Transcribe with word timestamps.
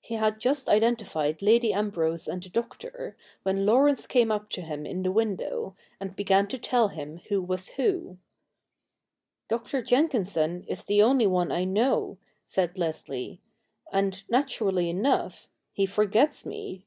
He 0.00 0.14
had 0.14 0.38
just 0.38 0.68
identified 0.68 1.42
Lady 1.42 1.72
Ambrose 1.72 2.28
and 2.28 2.40
the 2.40 2.46
i6 2.48 2.52
THE 2.52 2.60
NEW 2.60 2.62
REPUBLIC 2.62 2.78
[bk. 2.78 2.86
i 2.86 2.94
Doctor, 2.94 3.16
when 3.42 3.66
Laurence 3.66 4.06
came 4.06 4.30
up 4.30 4.48
to 4.50 4.60
him 4.60 4.86
in 4.86 5.02
the 5.02 5.10
window, 5.10 5.74
and 5.98 6.14
began 6.14 6.46
to 6.46 6.58
tell 6.58 6.86
him 6.90 7.16
who 7.28 7.42
was 7.42 7.70
who.' 7.70 8.18
Dr. 9.50 9.82
Jenkinson 9.82 10.62
is 10.68 10.84
the 10.84 11.02
only 11.02 11.26
one 11.26 11.50
I 11.50 11.64
know,' 11.64 12.18
said 12.46 12.78
Leslie,' 12.78 13.40
and, 13.92 14.22
naturally 14.30 14.88
enough, 14.88 15.48
he 15.72 15.86
forgets 15.86 16.46
me.' 16.46 16.86